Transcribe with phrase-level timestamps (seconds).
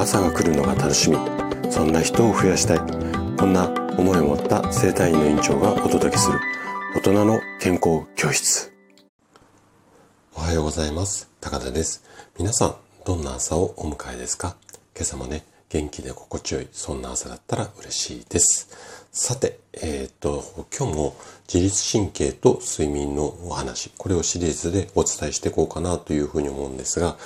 [0.00, 1.18] 朝が来るのが楽しみ。
[1.70, 2.78] そんな人を増やしたい。
[3.36, 3.68] こんな
[3.98, 6.40] 思いを持った生体院の院長がお届けする。
[6.96, 8.72] 大人の健康教室。
[10.34, 11.28] おはようございます。
[11.42, 12.02] 高田です。
[12.38, 14.56] 皆さんどんな朝をお迎えですか？
[14.96, 18.70] 今朝もね元気で心地よいそんな朝だったら嬉しいです。
[19.12, 21.16] さて、えっ、と、今日も
[21.52, 27.18] 自律神経と睡眠のお話、これをシリーズでお伝えしていこうかなというふうに思うんですが、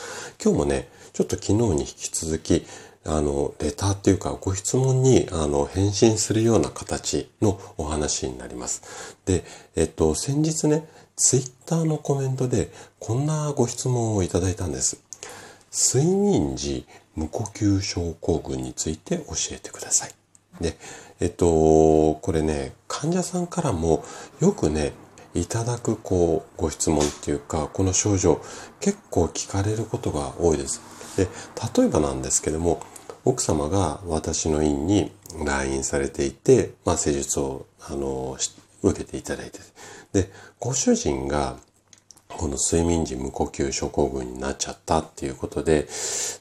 [0.42, 2.66] 今日もね、ちょっと昨日に引き続き、
[3.04, 9.16] あの、レターっていうかご質問に、あの、返信するような形のお話になります。
[9.24, 9.44] で、
[9.76, 14.98] えっ、と、先日ね、ツイッターのコメントで、こんなご質問をいただいたんです。
[15.72, 20.14] 睡眠時無呼吸症候群について教えてください。
[20.60, 20.76] で、
[21.20, 24.04] えっと、これね、患者さんからも
[24.40, 24.92] よくね、
[25.34, 28.40] いただくこうご質問っていうか、この症状
[28.80, 30.93] 結構聞かれることが多いです。
[31.16, 31.28] で、
[31.76, 32.82] 例えばなんですけども、
[33.24, 35.10] 奥様が私の院に
[35.44, 38.36] 来院されていて、まあ施術を、あの、
[38.82, 39.58] 受けていただいて、
[40.12, 41.56] で、ご主人が
[42.36, 45.88] この睡眠時無呼吸症候群になっちゃったっていうことで、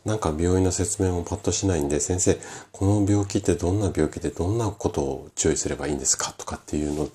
[0.06, 2.38] なんか病院の説明もパッとしないんで、先生、
[2.72, 7.08] この病気ってどんな病気でどんなことを注意すればいいんですかとかっていうの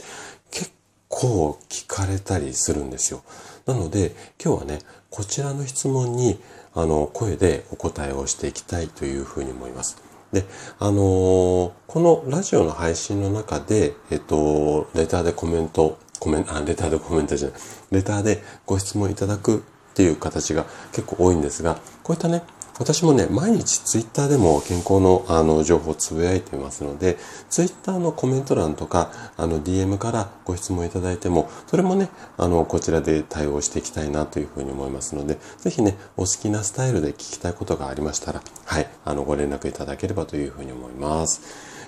[0.50, 0.70] 結
[1.08, 3.22] 構聞かれたりするんですよ。
[3.66, 4.78] なので、今日はね、
[5.10, 6.38] こちらの質問に、
[6.80, 9.96] あの、声でお答えをしていきたいというふうに思います。
[10.32, 10.44] で、
[10.78, 17.60] あのー、このラジオの配信の中で、えっと、レターでコメントコメント、あ、レターでコメントじゃない、
[17.92, 19.60] レターでご質問いただくっ
[19.94, 22.42] ていう形が結構多いんですが、こういったね、
[22.78, 27.18] 私もね、毎日ツイッターでも健康のあの情報をつぶやいていますので、
[27.50, 41.40] ツイッターのコメント欄とか、あの DM からご質問いただいても、それもね、あの、こちらで対応していきたいなというふうに思いますので、ぜひね、お好きなスタイルで聞きたいことがありましたら、はい、あの、ご連絡いただければというふうに思います。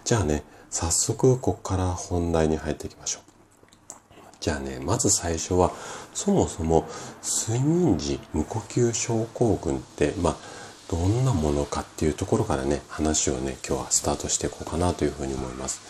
[0.04, 3.30] じゃあね、早速、ここから本題に入っていきましょう。
[4.40, 5.70] じゃあね、まず最初は、
[6.14, 6.88] そもそも
[7.22, 10.36] 睡眠時無呼吸症候群って、まあ、
[10.90, 15.80] どんなものかっていうところからね、話をね、今日はスタートしていこうかなというふうに思います。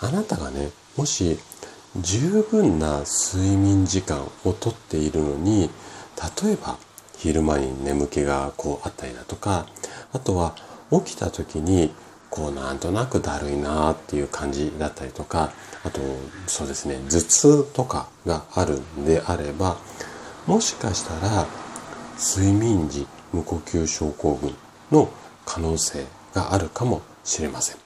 [0.00, 1.38] あなたがね、もし
[1.96, 5.70] 十分な睡眠時間をとっているのに、
[6.42, 6.76] 例えば
[7.16, 9.66] 昼間に眠気がこうあったりだとか、
[10.12, 10.54] あとは
[10.90, 11.90] 起きた時に
[12.28, 16.00] こうなんとなくだるいなっていう感じだったりとか、あと
[16.46, 19.78] そうですね、頭痛とかがあるんであれば、
[20.46, 21.46] もしかしたら
[22.18, 24.54] 睡眠時無呼吸症候群
[24.90, 25.10] の
[25.44, 27.76] 可能性があるかもしれません。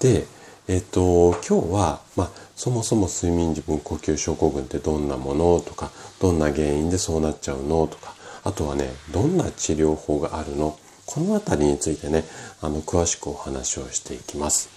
[0.00, 0.26] で、
[0.68, 8.14] えっと、今日は、まあ、そもそも睡眠時無呼吸症候群ってどんなものとか、どんな原因でそうなっちゃうのとか、
[8.44, 12.24] あとはね、どんな治療法があるのこのあたりについてね、
[12.60, 14.68] あの、詳しくお話をしていきます。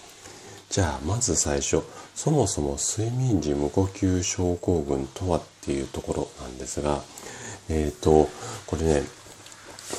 [0.70, 1.82] じゃあ、まず最初、
[2.14, 7.02] そもそも睡眠時無呼吸症候群とはっていうところなんですが、
[7.68, 8.28] えっ、ー、と、
[8.66, 9.02] これね、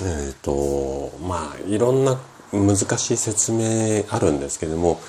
[0.02, 2.19] えっ、ー、と、まあ、いろんな
[2.52, 5.00] 難しい説明あるんですけども、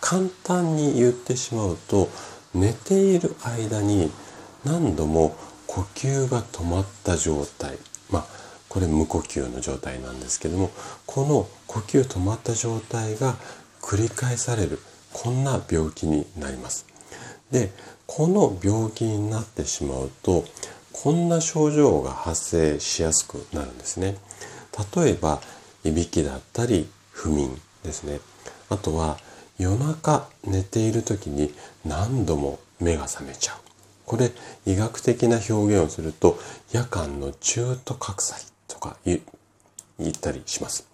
[0.00, 2.08] 簡単に言ってしまうと、
[2.54, 4.10] 寝ている間に
[4.64, 7.78] 何度も呼吸が止まった状態、
[8.10, 8.26] まあ、
[8.68, 10.70] これ無呼吸の状態なんですけども
[11.06, 13.36] この呼吸止まった状態が
[13.80, 14.78] 繰り返される
[15.12, 16.86] こんな病気になります。
[17.50, 17.70] で
[18.06, 20.44] この病気になってしまうと
[20.92, 24.16] こんな症状が発生しやすくなるんですね。
[24.94, 25.40] 例えば
[25.84, 27.50] いびきだったり不眠
[27.82, 28.20] ですね。
[28.68, 29.18] あとは
[29.58, 31.52] 夜中寝ている時に
[31.84, 33.56] 何度も目が覚めちゃう。
[34.04, 34.30] これ
[34.66, 36.38] 医学的な表現をすると
[36.72, 38.34] 夜間の中途覚醒
[38.66, 39.20] とか言
[40.08, 40.88] ったりします。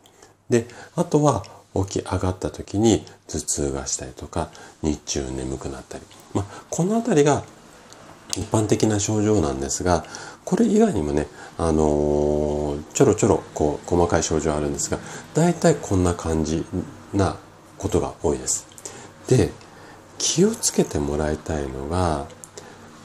[0.51, 1.45] で、あとは
[1.75, 4.51] 起き上がった時に頭痛がしたりとか、
[4.83, 6.05] 日中眠くなったり。
[6.33, 7.45] まあ、このあたりが
[8.37, 10.05] 一般的な症状なんですが、
[10.45, 14.99] これ以外にもね、あのー、ちょろちょろこう細かい症状あるんですが、
[15.35, 16.65] 大体こんな感じ
[17.13, 17.37] な
[17.79, 18.67] ことが多いです。
[19.29, 19.51] で、
[20.19, 22.27] 気をつけてもらいたいのが、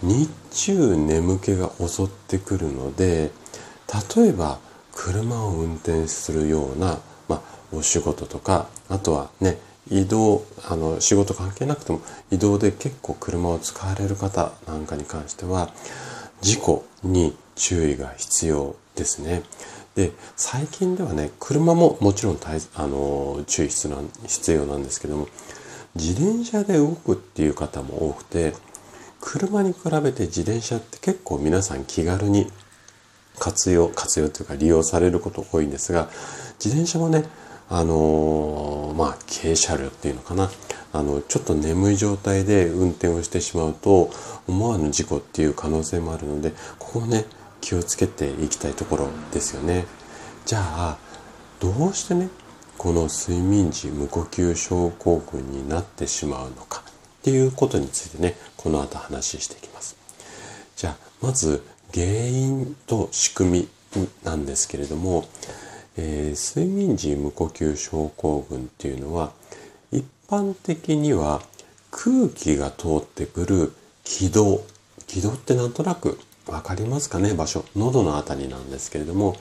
[0.01, 3.31] 日中眠気が襲ってくるので、
[4.15, 4.59] 例えば
[4.93, 9.57] 車を運転するような、まあ、お仕事とかあとはね
[9.89, 15.71] 移動あの仕事関係なくても移動で結構車を使われる方なんかに関しては
[16.41, 19.43] 事故に注意が必要ですね。
[19.95, 22.37] で最近ではね車ももちろん
[22.75, 23.87] あの注意必
[24.53, 25.27] 要なんですけども
[25.95, 28.53] 自転車で動くっていう方も多くて
[29.19, 32.47] 車に比べて自転車って結構皆さん気軽に
[33.39, 36.09] 活用、活用というか利用されること多いんですが、
[36.63, 37.25] 自転車もね、
[37.69, 40.49] あの、まあ、軽車両っていうのかな。
[40.91, 44.09] あの、ちょっと眠い状態で運転をしてしまうと、
[44.47, 47.25] 思わぬ事故っていう可能性もあるので、ここをね、
[47.61, 49.85] 気をつけていきたいところですよね。
[50.45, 50.97] じゃあ、
[51.59, 52.29] どうしてね、
[52.77, 56.81] この睡眠時無呼吸症候群になってしまうのか？
[56.81, 59.97] っていうことについてね、この後話していきます。
[60.77, 61.61] じゃあ、まず
[61.93, 63.67] 原因と仕組み
[64.23, 65.27] なんですけれども、
[65.97, 69.31] えー、睡眠時無呼吸症候群っていうのは
[69.91, 71.41] 一般的には
[71.91, 74.63] 空気が通ってくる気道
[75.07, 77.33] 気道ってなんとなく分かりますかね？
[77.33, 79.35] 場所喉の辺りなんですけれども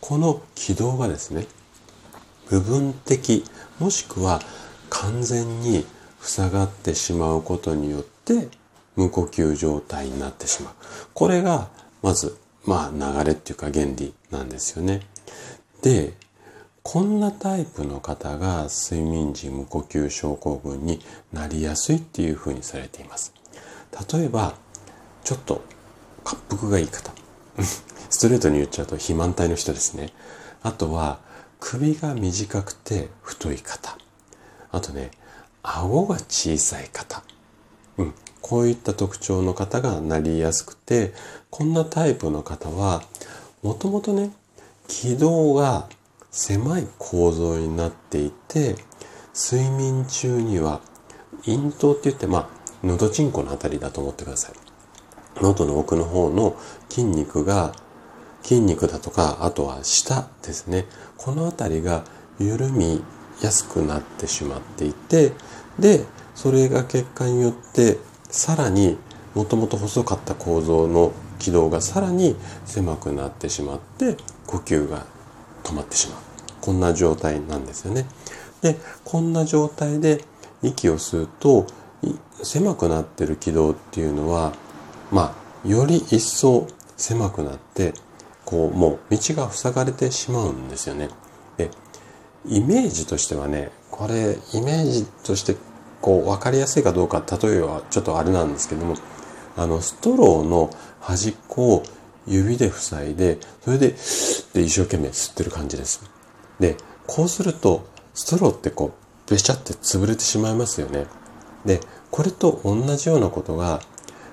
[0.00, 1.46] この気道がですね
[2.48, 3.44] 部分的
[3.78, 4.40] もしくは
[4.88, 5.84] 完全に
[6.20, 8.48] 塞がってしまうことによって
[8.96, 10.74] 無呼吸状態になってしまう。
[11.14, 11.68] これが
[12.02, 15.00] まずまあ流れっていうか原理なんですよね。
[15.82, 16.14] で、
[16.82, 21.00] こんなタイプの方が睡眠時無呼吸症候群に
[21.32, 23.34] なりやすいっていうふうにされています。
[24.12, 24.54] 例えば、
[25.24, 25.62] ちょっと
[26.24, 27.12] 滑腹がいい方。
[28.10, 30.12] ストレートに言っちゃうと肥満体の人ですね。
[30.62, 31.20] あとは、
[31.60, 33.96] 首が短くて太い方。
[34.72, 35.10] あとね、
[35.62, 37.22] 顎が小さい方。
[37.98, 38.14] うん。
[38.40, 41.12] こういった特徴の方がなりやすくて、
[41.50, 43.02] こんなタイプの方は、
[43.62, 44.32] もともとね、
[44.90, 45.88] 気道が
[46.32, 48.74] 狭い構造になっていて、
[49.34, 50.80] 睡眠中には、
[51.44, 52.48] 咽頭って言って、まあ、
[52.82, 54.52] 喉チンコのあたりだと思ってください。
[55.40, 56.56] 喉の奥の方の
[56.88, 57.72] 筋肉が、
[58.42, 60.86] 筋肉だとか、あとは舌ですね。
[61.16, 62.04] このあたりが
[62.40, 63.00] 緩み
[63.42, 65.32] やすくなってしまっていて、
[65.78, 66.04] で、
[66.34, 67.98] それが結果によって、
[68.28, 68.98] さらに
[69.36, 74.16] もともと細かった構造の軌道がさらに狭くなってしまって
[74.50, 75.06] 呼吸が
[75.62, 76.20] 止まってしまう。
[76.60, 78.06] こんな状態なんですよね。
[78.62, 80.24] でこんな状態で
[80.62, 81.66] 息を吸うと
[82.42, 84.52] 狭くなってる軌道っていうのは
[85.10, 86.66] まあより一層
[86.96, 87.94] 狭くなって
[88.44, 91.08] こうもう道が塞がれてしまうんですよね。
[91.56, 91.70] で
[92.46, 95.56] イメージとしてはねこれイメージとして
[96.00, 98.96] こう分かりやすいかどうか例えばちょっとあれなんですけども
[99.56, 100.70] あのストローの
[101.00, 101.82] 端っこを
[102.26, 103.94] 指で塞いでそれで
[104.54, 106.02] で一生懸命吸ってる感じです。
[106.58, 106.76] で
[107.06, 108.92] こうするとストローってこ
[109.26, 111.06] うべちゃって潰れてしまいますよね。
[111.64, 111.80] で
[112.10, 113.80] これと同じようなことが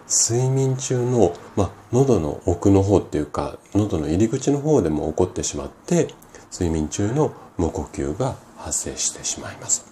[0.09, 6.07] 睡眠中の、まあ、喉の奥の方っていうか喉の入り口の方でも起こってしまって
[6.51, 9.85] 睡眠中の無呼吸が発生してしまいます。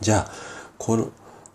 [0.00, 0.32] じゃあ
[0.78, 1.10] この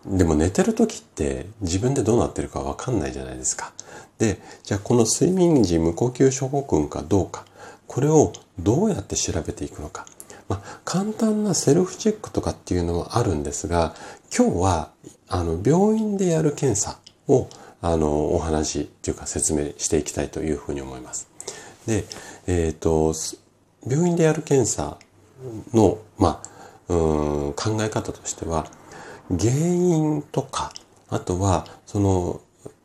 [0.05, 3.73] でも寝てる時って自分でどうなってるかわかんないじゃないですか。
[4.17, 7.45] で、じゃあこの睡眠時無呼吸症候群かどうか、
[7.87, 10.05] これをどうやって調べていくのか。
[10.47, 13.95] まあ、簡単なセルフチェックとかっていうのはあるんですが、
[14.35, 14.91] 今日は、
[15.27, 17.49] あの、病院でやる検査を、
[17.81, 21.27] あの、お話っていうか説明していきたいというふうに思います。
[21.85, 22.05] で、
[22.47, 23.13] えっ、ー、と、
[23.85, 24.97] 病院でやる検査
[25.73, 26.95] の、まあ、う
[27.49, 28.67] ん考え方としては、
[29.29, 30.71] 原因とか、
[31.09, 32.41] あとはその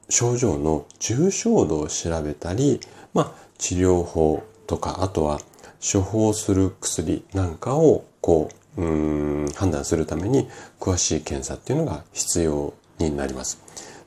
[0.08, 2.80] 症状の重症度を調べたり、
[3.14, 5.40] まあ治療法とか、あとは
[5.80, 10.48] 処方する薬なんかをこう、うん判断するために
[10.80, 13.60] 詳しい検査っていうのが必要になります。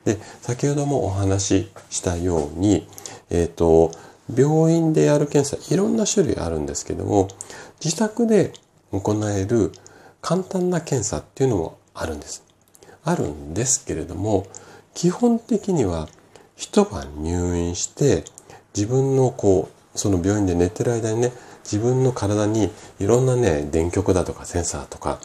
[0.06, 2.88] で、先ほどもお話ししたように、
[3.30, 3.92] えっ、ー、と、
[4.34, 7.28] 病院でやる検査、いろんな種類あるんですけども、
[7.84, 8.54] 自宅で
[8.92, 9.72] 行える
[10.22, 12.44] 簡単な検査っていうのもあるんです。
[13.04, 14.48] あるんですけれども、
[14.96, 16.08] 基本的には
[16.56, 18.24] 一晩入院して
[18.76, 21.32] 自分のこう、その病院で寝てる間にね、
[21.64, 25.20] 自分の体にいろんなね、電極だとかセンサーとか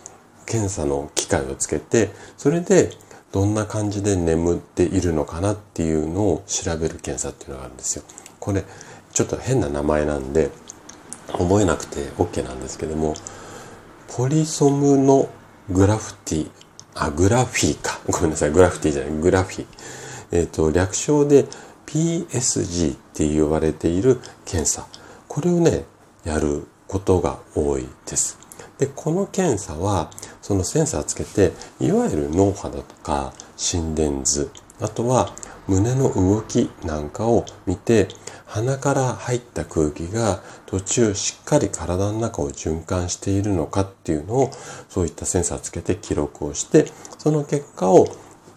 [0.47, 2.91] 検査の機械をつけて、それで
[3.33, 8.05] どんな感じで眠っているのかなっていうのを調べる検査っていうのがあるんですよ。
[8.39, 8.65] これ、
[9.13, 10.51] ちょっと変な名前なんで、
[11.33, 13.15] 覚えなくて OK なんですけども、
[14.09, 15.29] ポリソムの
[15.71, 16.51] グラフティ、
[16.95, 18.01] あ、グラフィーか。
[18.09, 19.67] ごめんなさい、グラフティじゃない、グラフィー。
[20.33, 21.47] えっ、ー、と、略称で
[21.93, 24.87] PSG って言われている検査。
[25.29, 25.85] これをね、
[26.25, 28.39] やることが多いです。
[28.79, 35.35] で、この検査は、そのセンサーつけて、いわゆる脳波だとか、心電図、あとは
[35.69, 38.09] 胸の動きなんかを見て、
[38.47, 44.51] 鼻から入った空気が途中しっかり体の中を循環しているのかっていうのを
[44.89, 46.87] そういったセンサーつけて記録をして
[47.19, 48.09] その結果を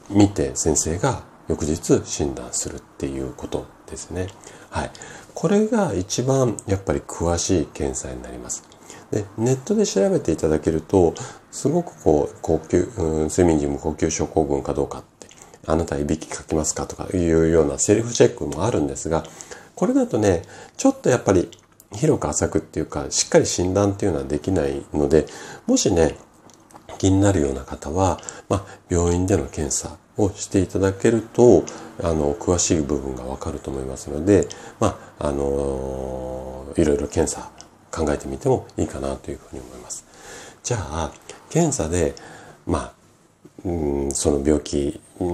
[0.10, 4.28] 見て先生が翌日診断するっていうことですね。
[4.70, 4.92] はい。
[5.34, 8.64] これが一番やっぱり詳しい検査になります。
[9.12, 11.14] で、ネットで調べていただけると、
[11.52, 15.28] すごくこう、呼吸、睡眠時無呼吸症候群かどうかって、
[15.68, 19.24] あなたいびきかきますかとかいうようなセルフチェックもあるんですが、
[19.76, 20.44] これだとね、
[20.78, 21.50] ちょっとやっぱり
[21.92, 25.28] 広く浅くっていうか、しっかり診断っていうのはできないので、
[25.68, 26.18] もしね、
[26.98, 28.20] 気になるような方は、
[28.50, 31.64] まあ、病院での検査をしていただけると、
[32.02, 34.48] あの、詳しい部分がわかると思いますので、
[34.80, 37.52] まあ、あのいろいろ検査
[37.92, 40.06] 考えてみてもいいかなというふうに思います。
[40.64, 41.12] じゃあ、
[41.50, 42.16] 検査で、
[42.66, 42.94] まあ、
[43.66, 45.28] うん、その病気、うん、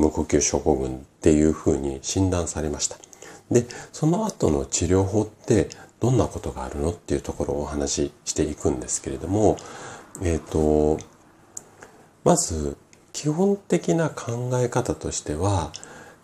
[0.00, 2.96] 無呼吸症候群っていうふうに診断されました。
[3.50, 5.68] で、その後の治療法って
[6.00, 9.56] どんなことがあるのっていうところをお話ししていくんですけれども、
[10.22, 10.98] えっ、ー、と、
[12.24, 12.76] まず、
[13.14, 15.72] 基本的な考え方としては、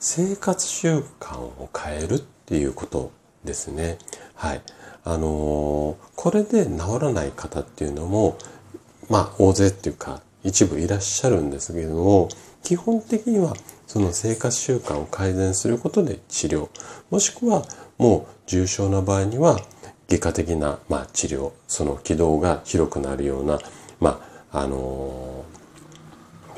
[0.00, 3.12] 生活習慣を変えるっていうこと
[3.44, 3.96] ですね。
[4.34, 4.62] はい。
[5.04, 8.36] あのー、これで治らない方っていうのも、
[9.08, 12.28] まあ、大勢っていうか、一部いらっしゃるんですけれども、
[12.64, 13.54] 基本的には
[13.86, 16.68] その生活習慣を改善することで治療、
[17.10, 17.64] もしくは
[17.98, 19.60] もう重症な場合には
[20.08, 23.60] 外科的な、まあ、治療、その軌道が広くなるような、
[24.00, 24.20] ま
[24.50, 25.59] あ、あのー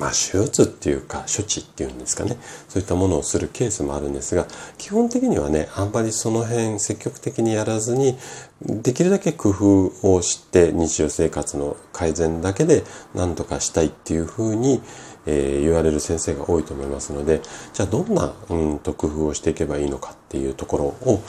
[0.02, 2.36] まあ、手術っていうか、処置っていうんですかね。
[2.68, 8.18] そういったものをするケースもあるんですが、基本的にはね、あんまりその辺積極的にやらずに、
[8.62, 12.82] できるだけ工夫をして日常生活の改善だけで
[13.14, 14.82] 何とかしたいっていうふうに、
[15.26, 17.40] えー、言われる先生が多いと思いますので、
[17.72, 21.22] じゃあどんな、うんと工夫をしていけばいいのかっていうところを、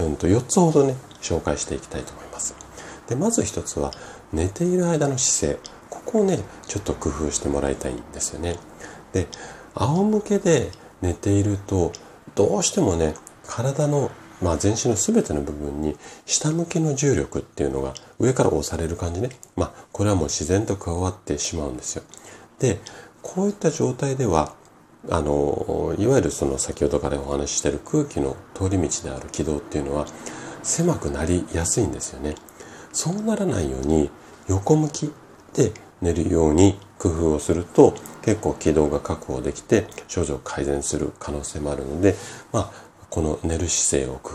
[0.00, 2.56] うんと4つほどね、紹介していきたいと思います。
[3.06, 3.92] で、まず1つは、
[4.32, 5.75] 寝ている間の姿勢。
[6.06, 8.56] ここをね、ちょっと工夫してもらいたいんですよね。
[9.12, 9.26] で、
[9.74, 10.70] 仰向けで
[11.02, 11.92] 寝ていると、
[12.34, 13.14] どうしてもね、
[13.46, 14.10] 体の、
[14.40, 19.30] まあ、全身の全ての部分に下向きの重力っていうのが上から押される感じね。
[19.56, 22.02] まあ、これはもう自然と加わってしまうんですよ。
[22.60, 22.78] で、
[23.22, 24.54] こういった状態では、
[25.10, 30.06] あの、いわゆるその先ほどからお話ししている空気の通り道である軌道っていうのは
[30.62, 32.36] 狭くなりやすいんですよね。
[32.92, 34.10] そうならないように
[34.48, 35.12] 横向き
[35.54, 42.14] で寝るように工夫をすると結構軌道が確保できて症状改善する可能性もあるので、
[42.52, 42.72] まあ、
[43.10, 44.30] この寝る姿勢を工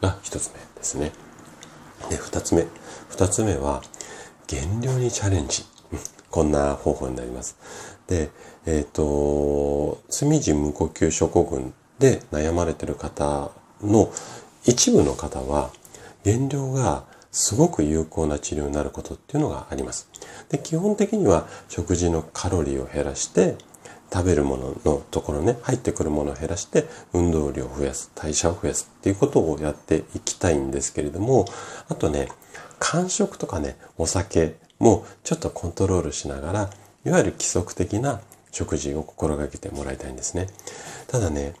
[0.00, 1.12] 夫が一つ目ですね。
[2.10, 2.66] で、二つ目。
[3.08, 3.82] 二つ目は
[4.46, 5.64] 減量にチャレンジ。
[6.30, 7.56] こんな方法になります。
[8.08, 8.30] で、
[8.66, 13.50] えっ、ー、と、睡時無呼吸症候群で悩まれている方
[13.82, 14.10] の
[14.64, 15.70] 一部の方は
[16.24, 20.08] 減量がすごく有効な治療になることっていうのがあります。
[20.48, 23.56] で基本的には食事のカロリーを減らして
[24.12, 31.46] 食べるもののところね入ってくるものを減らして運動量を増やす代謝を増やすっていうことをやっていきたいんですけれども
[31.88, 32.28] あとね
[32.78, 36.70] 間食とかねお酒もちょっとコントロールしながら
[37.04, 38.20] いわゆる規則的な
[38.52, 40.46] 食事を心がけてもらいたいんですね
[41.08, 41.54] ただね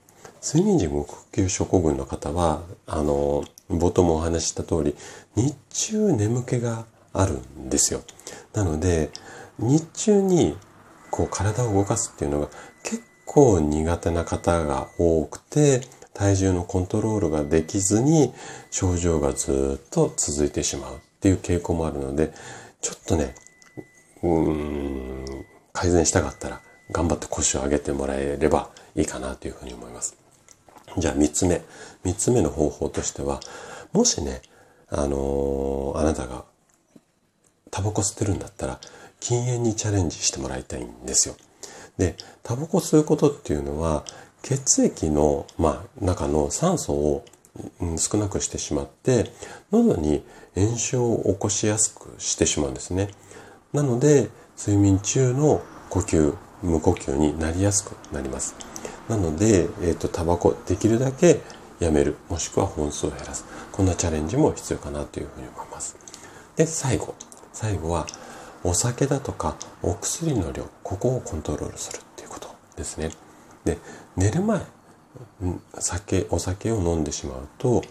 [0.44, 4.94] 睡眠時無呼吸症候群の方はあの冒頭もお話しした通り
[5.34, 6.84] 日中眠気が
[7.14, 8.02] あるんですよ。
[8.52, 9.10] なので、
[9.58, 10.54] 日中に
[11.10, 12.48] こう体を動かすっていうのが
[12.82, 15.80] 結構苦手な方が多くて、
[16.12, 18.34] 体重のコントロールができずに
[18.70, 22.34] 症状がずっと続いてしまうっていう傾向もあるので、
[22.82, 23.34] ちょっとね、
[24.22, 26.60] うーん、改善したかったら
[26.92, 30.23] 頑張って腰を上げてもらえればいいかなというふうに思います。
[30.98, 31.62] じゃあ三つ目。
[32.04, 33.40] 三つ目の方法としては、
[33.92, 34.42] もしね、
[34.88, 36.44] あのー、あなたが
[37.70, 38.78] タバコ吸ってるんだったら
[39.18, 41.34] 禁煙にチャレンジしてもらいたいんですよ。
[41.98, 44.04] で、タバコ吸うことっていうのは
[44.42, 47.24] 血液の、まあ、中の酸素を
[47.96, 49.30] 少なくしてしまって
[49.72, 50.24] 喉に
[50.54, 53.08] 炎症を起こしやすくしてしまうんですね。
[53.72, 58.54] なので睡眠中の呼吸無呼吸になりやすくなります。
[59.08, 61.40] なので、えっ、ー、と、タバコできるだけ
[61.78, 63.44] やめる、もしくは本数を減らす。
[63.72, 65.96] こんなチャレンジも必要かなというふうに思います。
[66.56, 67.14] で、最後。
[67.54, 68.06] 最後は
[68.64, 73.10] お酒だとかお薬の量ここをコントロールするっていうことですね
[73.64, 73.78] で
[74.16, 74.60] 寝る前
[75.78, 77.82] 酒お酒を飲んでしまうと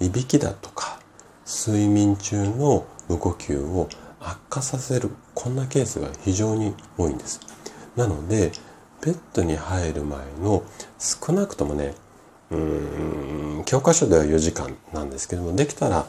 [0.00, 1.00] いびきだとか
[1.46, 3.88] 睡眠中の無呼吸を
[4.20, 7.40] 悪化させるこんなケースが非常に多いんです
[7.96, 8.52] なので
[9.06, 10.64] ベッドに入る前の
[10.98, 11.94] 少なくともね
[12.50, 16.06] うん教科書では4時間なんですけどもできたら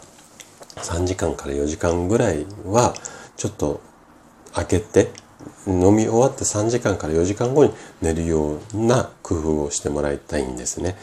[0.78, 2.94] 3時間から4時間ぐらいは
[3.36, 3.82] ちょっと
[4.54, 5.12] 開けて
[5.68, 10.96] 飲み終わって3時間から4時間後に寝るような工夫をしてもらいたいんですね。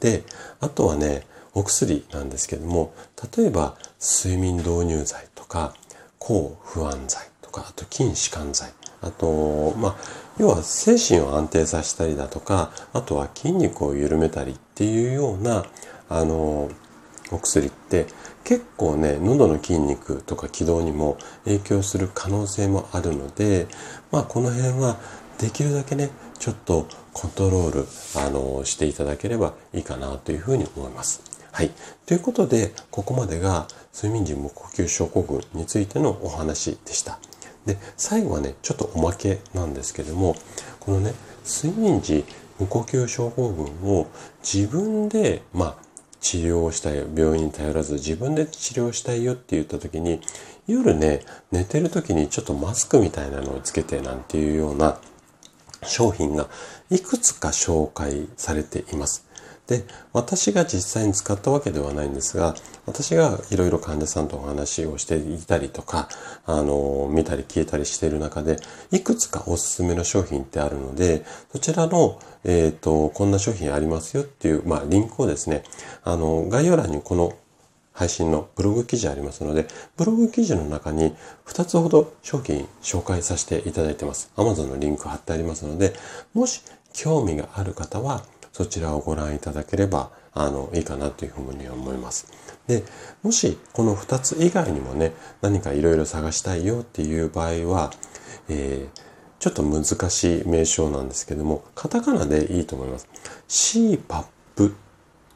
[0.00, 0.24] で、
[0.60, 2.92] あとはね、お薬なんですけども、
[3.36, 5.74] 例えば睡眠導入剤とか
[6.18, 8.72] 抗不安剤とか、あと筋弛緩剤。
[9.02, 9.96] あと、まあ、
[10.38, 15.64] 要は精神を安定させたりだとか、あとは筋肉を緩めたりっていうような、
[16.08, 16.70] あの、
[17.32, 18.06] お薬って
[18.44, 23.66] 結構ね、喉の筋肉とか気道にも影響する可能性もあるので、
[24.10, 24.98] まあこの辺は
[25.38, 31.22] できるだけね、ちょっとコントロール、あの、していただければいいかなというふうに思います。
[31.52, 31.70] はい。
[32.06, 37.18] ということで、ここまでが睡眠時無呼吸症候群についてのお話でした。
[37.66, 40.36] で、最後はね、ちょっとおまけなんですけども、
[40.78, 41.14] このね、
[41.44, 42.24] 睡眠時
[42.58, 44.06] 無呼吸症候群を
[44.42, 45.90] 自分で、まあ、
[46.20, 47.06] 治療したいよ。
[47.14, 50.20] 病院に頼らず自分で治療したいよって言った時に、
[50.66, 54.98] 夜ね、寝てる時にちょっとマスクみたいなのをつけてなんていうような
[55.82, 56.48] 商品が
[56.90, 59.29] いくつか紹介されています。
[59.70, 66.08] で、私が実際に使ったわけではないんですが、私がいろいろ患者さんとお話をしていたりとか、
[66.44, 68.56] あの、見たり消えたりしている中で、
[68.90, 75.62] いくつかおすすめの商品ってあるので、そちらの、えっ、ー、と、こんな商品ありますよっていう、まあ、リンクをですね、
[76.02, 77.34] あの、概要欄にこの
[77.92, 81.14] 配信のブログ記事ありますので、ブログ記事の中に
[81.46, 84.32] 2つほど商品紹介させていただいてます。
[84.36, 85.92] Amazon のリンク貼ってありますので、
[86.34, 86.62] もし
[86.92, 92.26] 興味がある方は、そちらをご覧いただければ、あの、いいかなというふうに思います。
[92.66, 92.84] で、
[93.22, 97.92] もしこの2つ以外にもね、何かいろいろ探したいよっていう場合は、
[98.48, 99.00] えー、
[99.40, 103.08] ちょっと難しい名称なんですけども、カタカナでいいと思います。
[103.48, 104.72] CPAP っ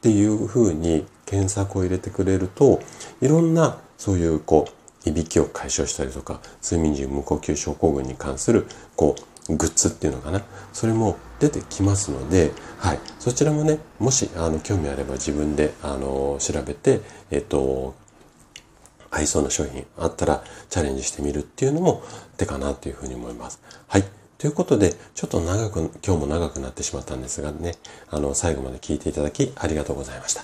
[0.01, 2.79] ていうふうに検索を入れてくれると、
[3.21, 4.67] いろんなそういうこ
[5.05, 10.41] う、いびきを解消したりとか、睡眠時無呼吸症候群に関する、こう、グッズっていうのかな？
[10.73, 12.99] それも出てきますので、はい。
[13.19, 17.93] そちらもね、もし、あの、興味あれば自分で、あの、調べて、えっと、
[19.11, 22.03] 合いそうな商品あったらチャレンジしてみるっていうのも
[22.37, 23.61] 手かなというふうに思います。
[23.87, 24.03] はい。
[24.37, 27.75] ということで、ちょっと長く、今日も長くなってしまったんですがね、
[28.09, 30.43] あの、最後まで聞いていただきありがとうございました。